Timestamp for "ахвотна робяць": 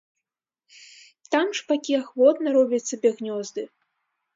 2.01-2.85